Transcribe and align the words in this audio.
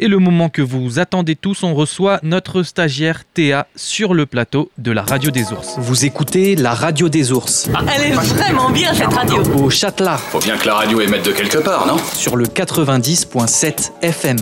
Et 0.00 0.06
le 0.06 0.18
moment 0.18 0.48
que 0.48 0.62
vous 0.62 0.98
attendez 1.00 1.34
tous, 1.34 1.64
on 1.64 1.74
reçoit 1.74 2.20
notre 2.22 2.62
stagiaire 2.62 3.22
Théa 3.34 3.66
sur 3.74 4.14
le 4.14 4.26
plateau 4.26 4.70
de 4.78 4.92
la 4.92 5.02
radio 5.02 5.30
des 5.32 5.52
ours. 5.52 5.74
Vous 5.78 6.04
écoutez 6.04 6.54
la 6.54 6.72
radio 6.72 7.08
des 7.08 7.32
ours 7.32 7.68
Ah, 7.74 7.80
elle 7.96 8.12
est 8.12 8.14
vraiment 8.14 8.70
bien 8.70 8.94
cette 8.94 9.12
radio. 9.12 9.42
au 9.56 9.70
Châtelard 9.70 10.20
Faut 10.20 10.38
bien 10.38 10.56
que 10.56 10.66
la 10.66 10.74
radio 10.74 11.00
émette 11.00 11.24
de 11.24 11.32
quelque 11.32 11.58
part, 11.58 11.86
non? 11.86 11.96
Sur 12.14 12.36
le 12.36 12.44
90.7 12.46 13.92
FM. 14.02 14.36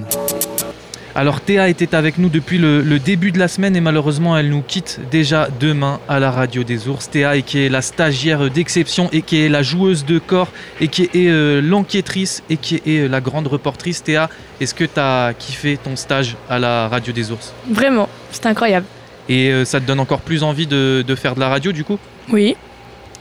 Alors 1.18 1.40
Théa 1.40 1.70
était 1.70 1.94
avec 1.94 2.18
nous 2.18 2.28
depuis 2.28 2.58
le, 2.58 2.82
le 2.82 2.98
début 2.98 3.32
de 3.32 3.38
la 3.38 3.48
semaine 3.48 3.74
et 3.74 3.80
malheureusement 3.80 4.36
elle 4.36 4.50
nous 4.50 4.60
quitte 4.60 5.00
déjà 5.10 5.48
demain 5.58 5.98
à 6.10 6.20
la 6.20 6.30
radio 6.30 6.62
des 6.62 6.88
ours. 6.88 7.08
Théa 7.08 7.36
et 7.36 7.42
qui 7.42 7.58
est 7.58 7.70
la 7.70 7.80
stagiaire 7.80 8.50
d'exception 8.50 9.08
et 9.12 9.22
qui 9.22 9.40
est 9.40 9.48
la 9.48 9.62
joueuse 9.62 10.04
de 10.04 10.18
corps 10.18 10.52
et 10.78 10.88
qui 10.88 11.04
est 11.04 11.30
euh, 11.30 11.62
l'enquêtrice 11.62 12.42
et 12.50 12.58
qui 12.58 12.82
est 12.84 12.98
euh, 12.98 13.08
la 13.08 13.22
grande 13.22 13.46
reportrice. 13.46 14.02
Théa, 14.02 14.28
est-ce 14.60 14.74
que 14.74 14.84
tu 14.84 15.00
as 15.00 15.32
kiffé 15.32 15.78
ton 15.82 15.96
stage 15.96 16.36
à 16.50 16.58
la 16.58 16.86
radio 16.88 17.14
des 17.14 17.32
ours? 17.32 17.54
Vraiment, 17.70 18.10
c'était 18.30 18.50
incroyable. 18.50 18.84
Et 19.30 19.48
euh, 19.50 19.64
ça 19.64 19.80
te 19.80 19.86
donne 19.86 20.00
encore 20.00 20.20
plus 20.20 20.42
envie 20.42 20.66
de, 20.66 21.02
de 21.04 21.14
faire 21.14 21.34
de 21.34 21.40
la 21.40 21.48
radio 21.48 21.72
du 21.72 21.82
coup? 21.82 21.98
Oui. 22.28 22.56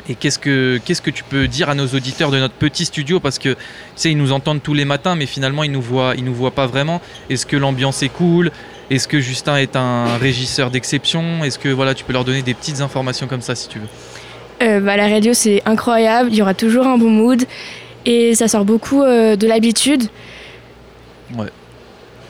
Et 0.08 0.16
qu'est-ce 0.16 0.38
que 0.38 0.80
qu'est-ce 0.86 1.02
que 1.02 1.09
tu 1.09 1.23
peux 1.23 1.48
dire 1.48 1.70
à 1.70 1.76
nos 1.76 1.88
auditeurs 1.88 2.32
de 2.32 2.38
notre 2.38 2.54
petit 2.54 2.86
studio? 2.86 3.20
Parce 3.20 3.40
que 3.40 3.50
tu 3.50 3.58
sais 3.96 4.12
ils 4.12 4.18
nous 4.18 4.32
entendent 4.32 4.62
tous 4.62 4.73
les 4.73 4.86
matins 4.86 5.16
mais 5.16 5.26
finalement 5.26 5.63
ils 5.63 5.72
nous 5.72 5.82
voient 5.82 6.13
ils 6.16 6.23
nous 6.23 6.34
voient 6.34 6.52
pas 6.52 6.68
vraiment. 6.68 7.02
Est-ce 7.30 7.46
que 7.46 7.58
l'ambiance 7.58 8.04
est 8.04 8.10
cool? 8.10 8.52
Est-ce 8.91 9.08
que 9.08 9.20
Justin 9.20 9.58
est 9.58 9.76
un 9.76 10.18
régisseur 10.18 10.70
d'exception? 10.70 11.44
Est-ce 11.44 11.58
que 11.58 11.70
voilà 11.70 11.96
tu 11.96 12.04
peux 12.04 12.13
leur 12.13 12.23
donner 12.23 12.44
des 12.44 12.54
petites 12.54 12.82
informations 12.82 13.27
comme 13.27 13.41
ça 13.41 13.55
si 13.55 13.68
tu 13.68 13.80
veux? 13.80 13.88
Euh, 14.62 14.80
bah, 14.80 14.96
la 14.96 15.08
radio, 15.08 15.34
c'est 15.34 15.62
incroyable. 15.66 16.30
Il 16.32 16.35
y 16.35 16.41
aura 16.41 16.54
toujours 16.54 16.88
un 16.88 16.98
bon 16.98 17.10
mood. 17.10 17.44
Et 18.05 18.35
ça 18.35 18.48
sort 18.48 18.66
beaucoup 18.66 19.02
euh, 19.02 19.35
de 19.35 19.48
l'habitude. 19.48 20.04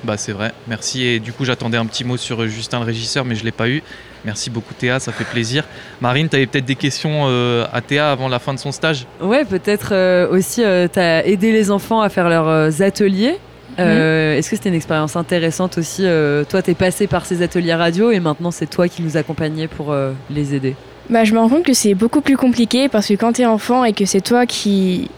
Bah 0.06 0.18
c'est 0.18 0.32
vrai. 0.32 0.52
Merci 0.68 1.04
et 1.06 1.20
du 1.20 1.34
coup 1.34 1.46
j'attendais 1.46 1.78
un 1.78 1.86
petit 1.86 2.04
mot 2.04 2.16
sur 2.18 2.42
euh, 2.44 2.48
Justin 2.48 2.80
le 2.80 2.86
régisseur 2.86 3.26
mais 3.26 3.36
je 3.36 3.44
l'ai 3.44 3.52
pas 3.52 3.68
eu. 3.68 3.82
Merci 4.24 4.50
beaucoup 4.50 4.74
Théa, 4.74 5.00
ça 5.00 5.12
fait 5.12 5.24
plaisir. 5.24 5.66
Marine, 6.02 6.30
tu 6.30 6.36
avais 6.36 6.46
peut-être 6.46 6.66
des 6.66 6.76
questions 6.76 7.26
euh, 7.26 7.66
à 7.74 7.82
Théa 7.82 8.12
avant 8.12 8.28
la 8.28 8.40
fin 8.40 8.54
de 8.54 8.60
son 8.60 8.72
stage? 8.72 9.06
Ouais, 9.22 9.46
peut-être 9.46 9.90
euh, 9.94 10.30
aussi, 10.30 10.62
tu 10.62 11.00
as 11.00 11.26
aidé 11.26 11.52
les 11.52 11.72
enfants 11.72 12.02
à 12.02 12.10
faire 12.10 12.30
leurs 12.30 12.48
euh, 12.48 12.70
ateliers. 12.82 13.38
Euh, 13.78 14.38
Est-ce 14.38 14.50
que 14.50 14.56
c'était 14.56 14.70
une 14.70 14.76
expérience 14.76 15.16
intéressante 15.16 15.78
aussi 15.78 16.04
euh, 16.06 16.44
Toi, 16.46 16.62
tu 16.62 16.72
es 16.72 16.76
passé 16.76 17.08
par 17.08 17.26
ces 17.26 17.42
ateliers 17.42 17.74
radio 17.74 18.10
et 18.10 18.20
maintenant, 18.20 18.52
c'est 18.52 18.68
toi 18.68 18.88
qui 18.88 19.02
nous 19.02 19.18
accompagnais 19.18 19.68
pour 19.68 19.92
euh, 19.92 20.14
les 20.30 20.56
aider? 20.56 20.76
Bah, 21.10 21.24
je 21.24 21.34
me 21.34 21.40
rends 21.40 21.50
compte 21.50 21.66
que 21.66 21.74
c'est 21.74 21.94
beaucoup 21.94 22.22
plus 22.22 22.38
compliqué 22.38 22.90
parce 22.90 23.08
que 23.08 23.14
quand 23.16 23.34
tu 23.34 23.42
es 23.42 23.46
enfant 23.46 23.84
et 23.84 23.94
que 23.94 24.06
c'est 24.06 24.22
toi 24.22 24.46
qui, 24.46 25.10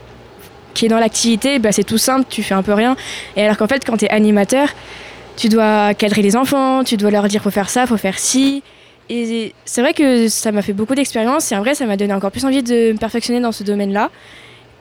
qui 0.78 0.86
est 0.86 0.90
dans 0.90 1.00
l'activité, 1.00 1.58
bah, 1.58 1.72
c'est 1.72 1.84
tout 1.84 1.98
simple, 1.98 2.28
tu 2.30 2.44
fais 2.44 2.54
un 2.54 2.62
peu 2.62 2.74
rien. 2.74 2.96
Et 3.36 3.44
alors 3.44 3.58
qu'en 3.58 3.68
fait, 3.68 3.84
quand 3.84 3.98
tu 3.98 4.06
es 4.06 4.10
animateur, 4.10 4.70
tu 5.36 5.50
dois 5.50 5.96
cadrer 5.96 6.22
les 6.22 6.36
enfants, 6.36 6.84
tu 6.84 6.98
dois 6.98 7.10
leur 7.10 7.28
dire 7.28 7.42
faut 7.42 7.50
faire 7.50 7.70
ça, 7.70 7.88
faut 7.88 7.98
faire 7.98 8.20
ci. 8.20 8.62
Et 9.10 9.54
c'est 9.66 9.82
vrai 9.82 9.94
que 9.94 10.28
ça 10.28 10.52
m'a 10.52 10.62
fait 10.62 10.74
beaucoup 10.74 10.94
d'expérience 10.94 11.52
et 11.52 11.56
en 11.56 11.62
vrai, 11.62 11.74
ça 11.74 11.88
m'a 11.88 11.98
donné 11.98 12.14
encore 12.14 12.32
plus 12.32 12.46
envie 12.46 12.62
de 12.62 12.92
me 12.92 12.98
perfectionner 12.98 13.40
dans 13.40 13.52
ce 13.52 13.64
domaine-là. 13.64 14.12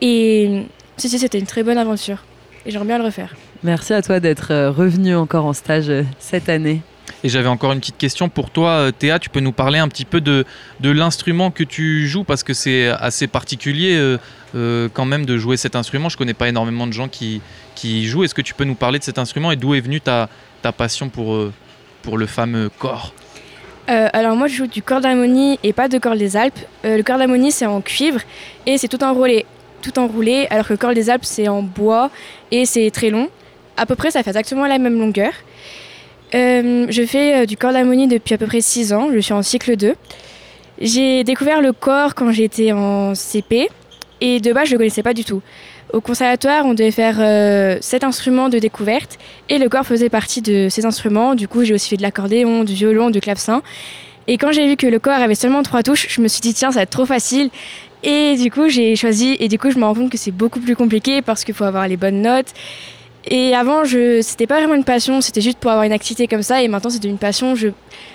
Et 0.02 0.64
si, 0.98 1.08
si, 1.08 1.18
c'était 1.18 1.38
une 1.38 1.46
très 1.46 1.62
bonne 1.62 1.78
aventure. 1.78 2.24
Et 2.66 2.70
j'aimerais 2.70 2.88
bien 2.88 2.98
le 2.98 3.04
refaire. 3.04 3.34
Merci 3.62 3.94
à 3.94 4.02
toi 4.02 4.20
d'être 4.20 4.52
euh, 4.52 4.70
revenu 4.70 5.16
encore 5.16 5.46
en 5.46 5.54
stage 5.54 5.88
euh, 5.88 6.02
cette 6.18 6.50
année. 6.50 6.82
Et 7.26 7.28
j'avais 7.28 7.48
encore 7.48 7.72
une 7.72 7.80
petite 7.80 7.98
question 7.98 8.28
pour 8.28 8.50
toi, 8.50 8.70
euh, 8.70 8.92
Théa. 8.92 9.18
Tu 9.18 9.30
peux 9.30 9.40
nous 9.40 9.50
parler 9.50 9.80
un 9.80 9.88
petit 9.88 10.04
peu 10.04 10.20
de, 10.20 10.44
l'instrument 10.80 11.50
que 11.50 11.64
tu 11.64 12.06
joues 12.06 12.22
parce 12.22 12.44
que 12.44 12.54
c'est 12.54 12.86
assez 12.86 13.26
particulier 13.26 13.96
euh, 13.96 14.16
euh, 14.54 14.88
quand 14.92 15.06
même 15.06 15.26
de 15.26 15.36
jouer 15.36 15.56
cet 15.56 15.74
instrument. 15.74 16.08
Je 16.08 16.16
connais 16.16 16.34
pas 16.34 16.48
énormément 16.48 16.86
de 16.86 16.92
gens 16.92 17.08
qui, 17.08 17.40
qui 17.74 18.06
jouent. 18.06 18.22
Est-ce 18.22 18.32
que 18.32 18.42
tu 18.42 18.54
peux 18.54 18.62
nous 18.62 18.76
parler 18.76 19.00
de 19.00 19.04
cet 19.04 19.18
instrument 19.18 19.50
et 19.50 19.56
d'où 19.56 19.74
est 19.74 19.80
venue 19.80 20.00
ta, 20.00 20.28
ta 20.62 20.70
passion 20.70 21.08
pour, 21.08 21.36
pour 22.02 22.16
le 22.16 22.26
fameux 22.26 22.70
corps? 22.78 23.12
Alors 23.88 24.36
moi 24.36 24.46
je 24.46 24.54
joue 24.54 24.66
du 24.68 24.82
corps 24.82 25.00
d'harmonie 25.00 25.58
et 25.64 25.72
pas 25.72 25.88
de 25.88 25.98
corps 25.98 26.16
des 26.16 26.36
Alpes. 26.36 26.60
Le 26.84 27.02
corps 27.02 27.18
d'harmonie 27.18 27.50
c'est 27.50 27.66
en 27.66 27.80
cuivre 27.80 28.20
et 28.66 28.78
c'est 28.78 28.88
tout 28.88 29.02
enroulé, 29.02 29.46
tout 29.82 29.98
enroulé, 29.98 30.46
alors 30.50 30.68
que 30.68 30.74
le 30.74 30.76
corps 30.76 30.94
des 30.94 31.10
Alpes 31.10 31.24
c'est 31.24 31.48
en 31.48 31.62
bois 31.62 32.10
et 32.52 32.66
c'est 32.66 32.92
très 32.92 33.10
long. 33.10 33.30
À 33.76 33.84
peu 33.84 33.96
près 33.96 34.12
ça 34.12 34.22
fait 34.22 34.30
exactement 34.30 34.66
la 34.68 34.78
même 34.78 34.96
longueur. 34.96 35.32
Euh, 36.34 36.86
je 36.88 37.06
fais 37.06 37.42
euh, 37.42 37.46
du 37.46 37.56
corps 37.56 37.72
d'harmonie 37.72 38.08
depuis 38.08 38.34
à 38.34 38.38
peu 38.38 38.46
près 38.46 38.60
6 38.60 38.92
ans, 38.92 39.10
je 39.12 39.18
suis 39.18 39.32
en 39.32 39.42
cycle 39.42 39.76
2. 39.76 39.94
J'ai 40.80 41.24
découvert 41.24 41.62
le 41.62 41.72
corps 41.72 42.14
quand 42.14 42.32
j'étais 42.32 42.72
en 42.72 43.14
CP 43.14 43.68
et 44.20 44.40
de 44.40 44.52
base 44.52 44.68
je 44.68 44.72
ne 44.72 44.78
connaissais 44.78 45.02
pas 45.02 45.14
du 45.14 45.24
tout. 45.24 45.40
Au 45.92 46.00
conservatoire, 46.00 46.66
on 46.66 46.74
devait 46.74 46.90
faire 46.90 47.16
euh, 47.20 47.78
sept 47.80 48.02
instruments 48.02 48.48
de 48.48 48.58
découverte 48.58 49.18
et 49.48 49.58
le 49.58 49.68
corps 49.68 49.86
faisait 49.86 50.08
partie 50.08 50.42
de 50.42 50.68
ces 50.68 50.84
instruments. 50.84 51.36
Du 51.36 51.46
coup, 51.46 51.64
j'ai 51.64 51.74
aussi 51.74 51.90
fait 51.90 51.96
de 51.96 52.02
l'accordéon, 52.02 52.64
du 52.64 52.74
violon, 52.74 53.10
du 53.10 53.20
clavecin. 53.20 53.62
Et 54.26 54.36
quand 54.36 54.50
j'ai 54.50 54.66
vu 54.66 54.76
que 54.76 54.88
le 54.88 54.98
corps 54.98 55.14
avait 55.14 55.36
seulement 55.36 55.62
trois 55.62 55.84
touches, 55.84 56.08
je 56.10 56.20
me 56.20 56.26
suis 56.26 56.40
dit 56.40 56.52
tiens, 56.52 56.72
ça 56.72 56.80
va 56.80 56.82
être 56.82 56.90
trop 56.90 57.06
facile. 57.06 57.50
Et 58.02 58.36
du 58.36 58.50
coup, 58.50 58.68
j'ai 58.68 58.96
choisi 58.96 59.36
et 59.38 59.48
du 59.48 59.58
coup, 59.58 59.70
je 59.70 59.78
me 59.78 59.84
rends 59.84 59.94
compte 59.94 60.10
que 60.10 60.18
c'est 60.18 60.32
beaucoup 60.32 60.60
plus 60.60 60.74
compliqué 60.74 61.22
parce 61.22 61.44
qu'il 61.44 61.54
faut 61.54 61.64
avoir 61.64 61.86
les 61.86 61.96
bonnes 61.96 62.20
notes. 62.20 62.52
Et 63.28 63.54
avant, 63.54 63.84
je 63.84 64.20
c'était 64.22 64.46
pas 64.46 64.58
vraiment 64.58 64.74
une 64.74 64.84
passion, 64.84 65.20
c'était 65.20 65.40
juste 65.40 65.58
pour 65.58 65.70
avoir 65.70 65.84
une 65.84 65.92
activité 65.92 66.28
comme 66.28 66.42
ça 66.42 66.62
et 66.62 66.68
maintenant 66.68 66.90
c'est 66.90 67.04
une 67.04 67.18
passion. 67.18 67.54
Je 67.54 67.68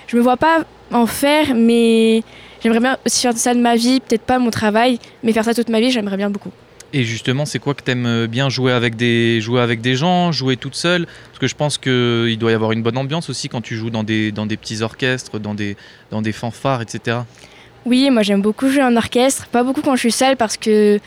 je 0.08 0.16
me 0.16 0.22
vois 0.22 0.38
pas 0.38 0.64
en 0.92 1.06
faire 1.06 1.54
mais 1.54 2.24
j'aimerais 2.64 2.80
bien 2.80 2.98
aussi 3.06 3.22
faire 3.22 3.36
ça 3.36 3.54
de 3.54 3.60
ma 3.60 3.76
vie, 3.76 4.00
peut-être 4.00 4.24
pas 4.24 4.40
mon 4.40 4.52
travail, 4.52 5.00
mais 5.24 5.34
faire 5.34 5.44
ça 5.44 5.54
toute 5.54 5.70
ma 5.70 5.80
vie, 5.80 5.92
j'aimerais 5.92 6.18
bien 6.18 6.30
beaucoup. 6.30 6.52
Et 6.94 7.04
justement, 7.04 7.46
c'est 7.46 7.60
quoi 7.60 7.74
que 7.74 7.84
t'aimes 7.84 8.06
euh, 8.06 8.28
bien 8.28 8.50
jouer 8.50 8.74
avec 8.74 8.96
des 8.96 9.40
jouer 9.40 9.62
avec 9.62 9.80
des 9.80 9.96
gens, 9.96 10.32
jouer 10.32 10.58
toute 10.58 10.76
seule? 10.76 11.06
Parce 11.06 11.40
que 11.40 11.48
je 11.48 11.56
pense 11.56 11.78
que 11.78 12.28
il 12.30 12.38
doit 12.38 12.52
y 12.52 12.54
avoir 12.54 12.74
une 12.74 12.84
bonne 12.84 12.98
ambiance 12.98 13.30
aussi 13.30 13.48
quand 13.48 13.62
tu 13.62 13.76
joues 13.76 13.90
dans 13.90 14.04
des 14.04 14.32
dans 14.32 14.46
des 14.46 14.58
petits 14.58 14.82
orchestres, 14.82 15.40
dans 15.40 15.54
des 15.54 15.78
dans 16.10 16.22
des 16.22 16.34
fanfares, 16.34 16.82
etc. 16.82 17.20
Oui, 17.86 18.10
moi 18.10 18.24
j'aime 18.24 18.42
beaucoup 18.42 18.70
jouer 18.70 18.84
en 18.84 18.96
orchestre, 18.96 19.48
pas 19.48 19.64
beaucoup 19.64 19.82
quand 19.82 19.96
je 19.96 20.02
suis 20.02 20.12
seule 20.12 20.36
parce 20.36 20.58
que 20.58 21.00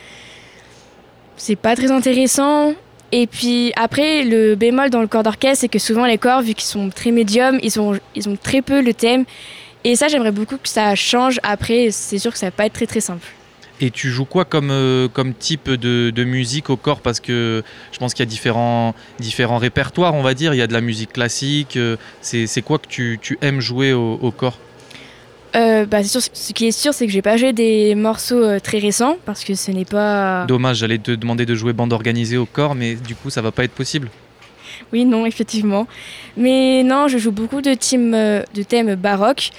c'est 1.36 1.56
pas 1.56 1.76
très 1.76 1.90
intéressant. 1.90 2.74
Et 3.12 3.26
puis 3.26 3.72
après, 3.76 4.24
le 4.24 4.54
bémol 4.56 4.90
dans 4.90 5.00
le 5.00 5.06
corps 5.06 5.22
d'orchestre, 5.22 5.60
c'est 5.60 5.68
que 5.68 5.78
souvent 5.78 6.04
les 6.04 6.18
corps, 6.18 6.42
vu 6.42 6.54
qu'ils 6.54 6.64
sont 6.64 6.90
très 6.90 7.12
médiums, 7.12 7.58
ils 7.62 7.78
ont, 7.78 7.98
ils 8.16 8.28
ont 8.28 8.36
très 8.36 8.60
peu 8.60 8.82
le 8.82 8.92
thème. 8.92 9.24
Et 9.84 9.96
ça, 9.96 10.08
j'aimerais 10.08 10.32
beaucoup 10.32 10.56
que 10.56 10.68
ça 10.68 10.94
change 10.94 11.38
après. 11.42 11.90
C'est 11.90 12.18
sûr 12.18 12.32
que 12.32 12.38
ça 12.38 12.46
va 12.46 12.50
pas 12.50 12.66
être 12.66 12.72
très 12.72 12.86
très 12.86 13.00
simple. 13.00 13.26
Et 13.80 13.90
tu 13.90 14.08
joues 14.08 14.24
quoi 14.24 14.44
comme, 14.44 14.70
euh, 14.70 15.08
comme 15.08 15.34
type 15.34 15.68
de, 15.68 16.10
de 16.10 16.24
musique 16.24 16.70
au 16.70 16.76
corps? 16.76 17.00
Parce 17.00 17.20
que 17.20 17.62
je 17.92 17.98
pense 17.98 18.14
qu'il 18.14 18.24
y 18.24 18.28
a 18.28 18.30
différents, 18.30 18.94
différents 19.18 19.58
répertoires, 19.58 20.14
on 20.14 20.22
va 20.22 20.34
dire. 20.34 20.54
Il 20.54 20.58
y 20.58 20.62
a 20.62 20.66
de 20.66 20.72
la 20.72 20.80
musique 20.80 21.12
classique. 21.12 21.76
euh, 21.76 21.96
C'est 22.22 22.62
quoi 22.62 22.78
que 22.78 22.88
tu, 22.88 23.18
tu 23.20 23.36
aimes 23.42 23.60
jouer 23.60 23.92
au 23.92 24.30
corps? 24.30 24.58
Euh, 25.56 25.86
bah, 25.86 26.02
sûr, 26.02 26.20
ce 26.20 26.52
qui 26.52 26.66
est 26.66 26.72
sûr, 26.72 26.92
c'est 26.92 27.06
que 27.06 27.12
j'ai 27.12 27.22
pas 27.22 27.36
joué 27.36 27.52
des 27.52 27.94
morceaux 27.94 28.42
euh, 28.42 28.58
très 28.58 28.78
récents 28.78 29.16
parce 29.24 29.44
que 29.44 29.54
ce 29.54 29.70
n'est 29.70 29.84
pas. 29.84 30.46
Dommage, 30.46 30.78
j'allais 30.78 30.98
te 30.98 31.12
demander 31.12 31.46
de 31.46 31.54
jouer 31.54 31.72
bande 31.72 31.92
organisée 31.92 32.36
au 32.36 32.46
corps, 32.46 32.74
mais 32.74 32.94
du 32.94 33.14
coup, 33.14 33.30
ça 33.30 33.40
va 33.40 33.52
pas 33.52 33.64
être 33.64 33.72
possible. 33.72 34.10
Oui, 34.92 35.04
non, 35.04 35.26
effectivement. 35.26 35.86
Mais 36.36 36.82
non, 36.82 37.06
je 37.06 37.18
joue 37.18 37.30
beaucoup 37.30 37.60
de, 37.60 37.74
thèmes, 37.74 38.14
euh, 38.14 38.42
de 38.54 38.62
thèmes 38.64 38.96
baroques. 38.96 39.50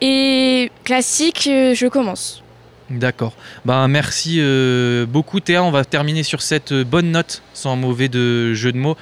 Et 0.00 0.70
classique, 0.84 1.48
euh, 1.50 1.74
je 1.74 1.86
commence. 1.86 2.42
D'accord. 2.90 3.34
Ben, 3.66 3.86
merci 3.86 4.40
beaucoup 5.08 5.40
Théa. 5.40 5.62
On 5.62 5.70
va 5.70 5.84
terminer 5.84 6.22
sur 6.22 6.40
cette 6.40 6.72
bonne 6.72 7.10
note, 7.10 7.42
sans 7.52 7.76
mauvais 7.76 8.08
de 8.08 8.54
jeu 8.54 8.72
de 8.72 8.78
mots. 8.78 8.96